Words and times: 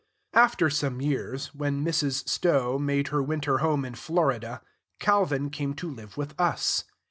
After 0.33 0.67
some 0.71 0.99
years, 0.99 1.53
when 1.53 1.85
Mrs. 1.85 2.27
Stowe 2.27 2.79
made 2.79 3.09
her 3.09 3.21
winter 3.21 3.59
home 3.59 3.85
in 3.85 3.93
Florida, 3.93 4.63
Calvin 4.97 5.51
came 5.51 5.75
to 5.75 5.91
live 5.91 6.17
with 6.17 6.33
us. 6.41 6.85